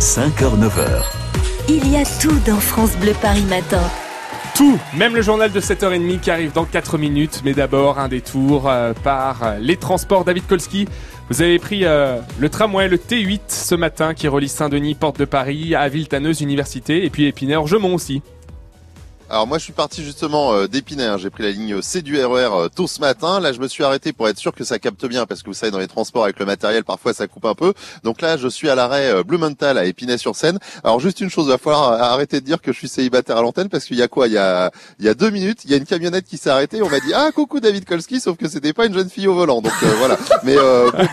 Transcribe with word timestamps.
5h-9h. 0.00 1.02
Il 1.68 1.90
y 1.90 1.96
a 1.96 2.04
tout 2.20 2.38
dans 2.46 2.60
France 2.60 2.96
Bleu 2.98 3.14
Paris 3.20 3.42
Matin. 3.48 3.82
Tout, 4.54 4.78
même 4.96 5.16
le 5.16 5.22
journal 5.22 5.50
de 5.50 5.60
7h30 5.60 6.20
qui 6.20 6.30
arrive 6.30 6.52
dans 6.52 6.64
4 6.64 6.98
minutes, 6.98 7.42
mais 7.44 7.52
d'abord 7.52 7.98
un 7.98 8.06
détour 8.06 8.68
euh, 8.68 8.92
par 9.02 9.42
euh, 9.42 9.58
les 9.58 9.76
transports. 9.76 10.24
David 10.24 10.46
Kolski, 10.46 10.86
vous 11.30 11.42
avez 11.42 11.58
pris 11.58 11.84
euh, 11.84 12.20
le 12.38 12.48
tramway, 12.48 12.86
le 12.86 12.96
T8 12.96 13.40
ce 13.48 13.74
matin 13.74 14.14
qui 14.14 14.28
relie 14.28 14.48
Saint-Denis, 14.48 14.94
Porte 14.94 15.18
de 15.18 15.24
Paris, 15.24 15.74
à 15.74 15.88
Villetaneuse 15.88 16.42
Université 16.42 17.04
et 17.04 17.10
puis 17.10 17.26
Épinay-Orgemont 17.26 17.94
aussi. 17.94 18.22
Alors 19.30 19.46
moi 19.46 19.58
je 19.58 19.64
suis 19.64 19.74
parti 19.74 20.02
justement 20.02 20.54
euh, 20.54 20.68
d'Épinay, 20.68 21.04
hein. 21.04 21.18
j'ai 21.18 21.28
pris 21.28 21.42
la 21.42 21.50
ligne 21.50 21.82
C 21.82 22.00
du 22.00 22.18
RER 22.18 22.48
euh, 22.50 22.68
tôt 22.68 22.86
ce 22.86 22.98
matin. 22.98 23.40
Là 23.40 23.52
je 23.52 23.60
me 23.60 23.68
suis 23.68 23.84
arrêté 23.84 24.14
pour 24.14 24.26
être 24.26 24.38
sûr 24.38 24.54
que 24.54 24.64
ça 24.64 24.78
capte 24.78 25.04
bien 25.04 25.26
parce 25.26 25.42
que 25.42 25.48
vous 25.48 25.54
savez 25.54 25.70
dans 25.70 25.78
les 25.78 25.86
transports 25.86 26.24
avec 26.24 26.38
le 26.38 26.46
matériel 26.46 26.82
parfois 26.82 27.12
ça 27.12 27.26
coupe 27.26 27.44
un 27.44 27.54
peu. 27.54 27.74
Donc 28.04 28.22
là 28.22 28.38
je 28.38 28.48
suis 28.48 28.70
à 28.70 28.74
l'arrêt 28.74 29.10
euh, 29.10 29.22
Blumenthal 29.22 29.76
à 29.76 29.84
Épinay-sur-Seine. 29.84 30.58
Alors 30.82 30.98
juste 31.00 31.20
une 31.20 31.28
chose, 31.28 31.44
il 31.44 31.50
va 31.50 31.58
falloir 31.58 31.92
arrêter 31.92 32.40
de 32.40 32.46
dire 32.46 32.62
que 32.62 32.72
je 32.72 32.78
suis 32.78 32.88
célibataire 32.88 33.36
à 33.36 33.42
l'antenne 33.42 33.68
parce 33.68 33.84
qu'il 33.84 33.98
y 33.98 34.02
a 34.02 34.08
quoi? 34.08 34.28
Il 34.28 34.32
y 34.32 34.38
a 34.38 34.70
il 34.98 35.04
y 35.04 35.10
a 35.10 35.14
deux 35.14 35.28
minutes, 35.28 35.60
il 35.64 35.72
y 35.72 35.74
a 35.74 35.76
une 35.76 35.84
camionnette 35.84 36.24
qui 36.24 36.38
s'est 36.38 36.48
arrêtée. 36.48 36.80
On 36.80 36.88
m'a 36.88 37.00
dit 37.00 37.12
ah 37.14 37.30
coucou 37.34 37.60
David 37.60 37.84
Kolski, 37.84 38.20
sauf 38.20 38.38
que 38.38 38.48
c'était 38.48 38.72
pas 38.72 38.86
une 38.86 38.94
jeune 38.94 39.10
fille 39.10 39.28
au 39.28 39.34
volant. 39.34 39.60
Donc 39.60 39.74
voilà. 39.98 40.16
Mais 40.42 40.56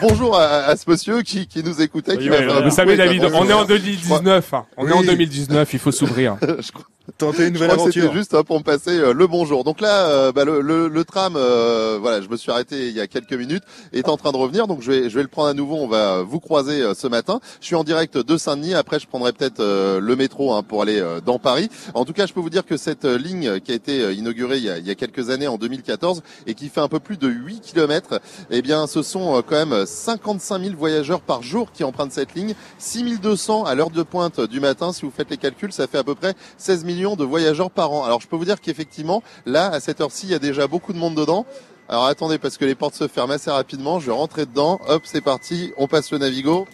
bonjour 0.02 0.40
à, 0.40 0.74
ce 0.78 0.90
monsieur 0.90 1.22
qui, 1.22 1.48
qui 1.48 1.62
nous 1.64 1.82
écoutait. 1.82 2.18
qui 2.18 2.30
vous 2.30 2.72
savez 2.72 2.96
David, 2.96 3.26
on 3.26 3.50
est 3.50 3.54
en 3.54 3.66
2019. 3.66 4.54
Hein. 4.54 4.66
On 4.78 4.88
est 4.88 4.94
en 4.94 5.04
2019, 5.04 5.74
il 5.74 5.80
faut 5.80 5.92
s'ouvrir. 5.92 6.38
Tenter 7.18 7.48
une 7.48 7.54
nouvelle 7.54 7.72
aventure. 7.72 7.94
C'était 7.94 8.14
juste 8.14 8.34
hein, 8.34 8.44
pour 8.44 8.58
me 8.58 8.64
passer 8.64 9.00
euh, 9.00 9.14
le 9.14 9.28
bonjour. 9.28 9.64
Donc 9.64 9.80
là, 9.80 10.08
euh, 10.08 10.32
bah, 10.32 10.44
le, 10.44 10.60
le, 10.60 10.88
le, 10.88 11.06
tram, 11.06 11.36
euh, 11.38 12.00
voilà, 12.02 12.20
je 12.22 12.28
me 12.28 12.36
suis 12.36 12.52
arrêté 12.52 12.88
il 12.88 12.96
y 12.96 13.00
a 13.00 13.06
quelques 13.06 13.34
minutes, 13.34 13.64
est 13.94 14.10
en 14.10 14.18
train 14.18 14.32
de 14.32 14.38
revenir. 14.38 14.66
Donc 14.66 14.82
je 14.82 14.92
vais, 14.92 15.10
je 15.10 15.16
vais 15.16 15.22
le 15.22 15.28
prendre 15.28 15.50
à 15.50 15.54
nouveau. 15.54 15.76
On 15.76 15.88
va 15.88 16.24
vous 16.24 16.40
croiser 16.40 16.82
ce 16.96 17.08
matin. 17.08 17.40
Je 17.62 17.68
suis 17.68 17.76
en 17.76 17.84
direct 17.84 18.18
de 18.18 18.38
Saint-Denis. 18.38 18.74
Après, 18.74 19.00
je 19.00 19.08
prendrai 19.08 19.34
peut-être 19.34 19.62
le 19.62 20.16
métro 20.16 20.54
hein, 20.54 20.64
pour 20.64 20.82
aller 20.82 21.04
dans 21.26 21.38
Paris. 21.38 21.70
En 21.94 22.06
tout 22.06 22.14
cas, 22.14 22.26
je 22.26 22.34
peux 22.34 22.40
vous 22.40 22.50
dire 22.50 22.66
que 22.66 22.76
cette 22.76 23.06
ligne 23.06 23.60
qui 23.60 23.72
a 23.72 23.76
été 23.76 24.14
inaugurée 24.14 24.58
il 24.58 24.64
y 24.64 24.70
a, 24.70 24.78
il 24.80 24.88
y 24.88 24.92
a, 24.92 24.96
quelques 24.96 25.30
années, 25.30 25.48
en 25.48 25.58
2014, 25.58 26.24
et 26.48 26.54
qui 26.54 26.70
fait 26.70 26.82
un 26.82 26.88
peu 26.88 27.00
plus 27.00 27.18
de 27.18 27.28
8 27.28 27.62
km, 27.62 28.20
eh 28.50 28.62
bien, 28.62 28.88
ce 28.88 29.04
sont 29.04 29.44
quand 29.48 29.66
même 29.66 29.86
55 29.86 30.64
000 30.64 30.76
voyageurs 30.76 31.22
par 31.22 31.44
jour 31.44 31.72
qui 31.72 31.84
empruntent 31.84 32.12
cette 32.12 32.34
ligne. 32.34 32.56
6 32.80 33.20
200 33.20 33.66
à 33.66 33.76
l'heure 33.76 33.92
de 33.92 34.04
pointe 34.04 34.42
du 34.42 34.60
matin. 34.60 34.92
Si 34.92 35.04
vous 35.04 35.12
faites 35.16 35.30
les 35.30 35.38
calculs, 35.38 35.72
ça 35.72 35.88
fait 35.88 35.98
à 36.00 36.04
peu 36.04 36.16
près 36.16 36.34
16 36.58 36.84
millions 36.96 37.16
de 37.16 37.26
voyageurs 37.26 37.70
par 37.70 37.92
an. 37.92 38.06
Alors 38.06 38.22
je 38.22 38.28
peux 38.28 38.36
vous 38.36 38.46
dire 38.46 38.62
qu'effectivement, 38.62 39.22
là, 39.46 39.68
à 39.68 39.80
cette 39.80 40.02
heure-ci, 40.02 40.28
il 40.28 40.32
y 40.32 40.36
a 40.36 40.40
déjà 40.40 40.68
beaucoup 40.68 40.94
de 40.94 40.98
monde 40.98 41.16
dedans. 41.16 41.46
Alors 41.90 42.06
attendez, 42.06 42.38
parce 42.38 42.58
que 42.58 42.66
les 42.66 42.74
portes 42.74 42.96
se 42.96 43.08
ferment 43.08 43.34
assez 43.34 43.52
rapidement. 43.52 44.00
Je 44.00 44.08
vais 44.08 44.14
rentrer 44.14 44.46
dedans. 44.46 44.80
Hop, 44.88 45.04
c'est 45.06 45.22
parti. 45.22 45.74
On 45.78 45.88
passe 45.88 46.12
le 46.12 46.18
Navigo. 46.18 46.68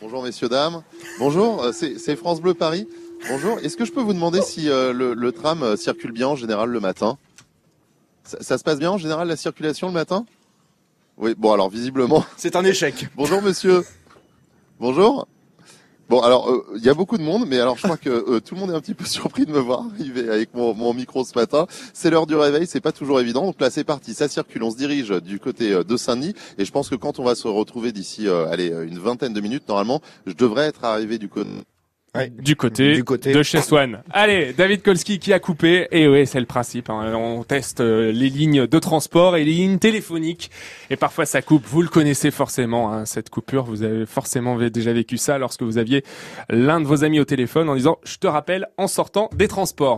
Bonjour 0.00 0.24
messieurs, 0.24 0.48
dames. 0.48 0.82
Bonjour, 1.20 1.62
euh, 1.62 1.70
c'est 1.72 2.16
France 2.16 2.40
Bleu 2.40 2.54
Paris. 2.54 2.88
Bonjour. 3.28 3.60
Est-ce 3.60 3.76
que 3.76 3.84
je 3.84 3.92
peux 3.92 4.00
vous 4.00 4.14
demander 4.14 4.42
si 4.42 4.68
euh, 4.68 4.92
le, 4.92 5.32
tram 5.32 5.62
euh, 5.62 5.76
circule 5.76 6.10
bien 6.10 6.26
en 6.26 6.34
général 6.34 6.70
le 6.70 6.80
matin? 6.80 7.18
Ça, 8.24 8.38
ça, 8.40 8.58
se 8.58 8.64
passe 8.64 8.80
bien 8.80 8.90
en 8.90 8.98
général 8.98 9.28
la 9.28 9.36
circulation 9.36 9.86
le 9.86 9.92
matin? 9.92 10.26
Oui, 11.18 11.34
bon 11.38 11.52
alors 11.52 11.68
visiblement. 11.68 12.24
C'est 12.36 12.56
un 12.56 12.64
échec. 12.64 13.06
Bonjour 13.14 13.42
monsieur. 13.42 13.84
Bonjour. 14.80 15.28
Bon, 16.12 16.20
alors 16.20 16.50
euh, 16.50 16.62
il 16.76 16.84
y 16.84 16.90
a 16.90 16.94
beaucoup 16.94 17.16
de 17.16 17.22
monde, 17.22 17.46
mais 17.48 17.58
alors 17.58 17.78
je 17.78 17.84
crois 17.84 17.96
que 17.96 18.10
euh, 18.10 18.38
tout 18.38 18.54
le 18.54 18.60
monde 18.60 18.70
est 18.70 18.74
un 18.74 18.82
petit 18.82 18.92
peu 18.92 19.04
surpris 19.06 19.46
de 19.46 19.50
me 19.50 19.58
voir 19.58 19.86
arriver 19.94 20.28
avec 20.28 20.52
mon, 20.52 20.92
micro 20.92 21.24
ce 21.24 21.32
matin. 21.34 21.66
C'est 21.94 22.10
l'heure 22.10 22.26
du 22.26 22.34
réveil, 22.34 22.66
c'est 22.66 22.82
pas 22.82 22.92
toujours 22.92 23.18
évident. 23.18 23.46
Donc 23.46 23.58
là, 23.58 23.70
c'est 23.70 23.82
parti, 23.82 24.12
ça 24.12 24.28
circule, 24.28 24.62
on 24.62 24.70
se 24.70 24.76
dirige 24.76 25.08
du 25.08 25.40
côté 25.40 25.72
euh, 25.72 25.84
de 25.84 25.96
Saint-Denis, 25.96 26.34
et 26.58 26.66
je 26.66 26.70
pense 26.70 26.90
que 26.90 26.96
quand 26.96 27.18
on 27.18 27.24
va 27.24 27.34
se 27.34 27.48
retrouver 27.48 27.92
d'ici, 27.92 28.28
allez, 28.28 28.66
une 28.68 28.98
vingtaine 28.98 29.32
de 29.32 29.40
minutes, 29.40 29.66
normalement, 29.70 30.02
je 30.26 30.34
devrais 30.34 30.66
être 30.66 30.84
arrivé 30.84 31.16
du 31.16 31.30
côté 31.30 31.48
du, 32.38 32.56
côté 32.56 32.92
du 32.92 33.04
côté 33.04 33.32
de 33.32 33.42
chez 33.42 33.62
Swan. 33.62 34.02
Allez, 34.10 34.52
David 34.52 34.82
Kolski 34.82 35.18
qui 35.18 35.32
a 35.32 35.38
coupé. 35.38 35.88
Et 35.92 36.06
oui, 36.06 36.26
c'est 36.26 36.40
le 36.40 36.46
principe. 36.46 36.90
Hein. 36.90 37.14
On 37.14 37.42
teste 37.42 37.80
euh, 37.80 38.12
les 38.12 38.28
lignes 38.28 38.66
de 38.66 38.78
transport 38.78 39.36
et 39.36 39.44
les 39.44 39.52
lignes 39.52 39.78
téléphoniques. 39.78 40.50
Et 40.90 40.96
parfois 40.96 41.24
ça 41.24 41.40
coupe. 41.40 41.64
Vous 41.66 41.80
le 41.80 41.88
connaissez 41.88 42.30
forcément, 42.30 42.92
hein, 42.92 43.06
cette 43.06 43.30
coupure. 43.30 43.64
Vous 43.64 43.82
avez 43.82 44.04
forcément 44.04 44.58
déjà 44.58 44.92
vécu 44.92 45.16
ça 45.16 45.38
lorsque 45.38 45.62
vous 45.62 45.78
aviez 45.78 46.04
l'un 46.50 46.82
de 46.82 46.86
vos 46.86 47.02
amis 47.02 47.18
au 47.18 47.24
téléphone 47.24 47.70
en 47.70 47.76
disant 47.76 47.98
«Je 48.04 48.18
te 48.18 48.26
rappelle 48.26 48.66
en 48.76 48.88
sortant 48.88 49.30
des 49.34 49.48
transports». 49.48 49.88